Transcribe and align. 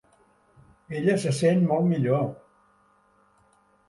Ella 0.99 1.17
se 1.23 1.33
sent 1.39 1.61
molt 1.71 1.87
millor. 1.89 2.23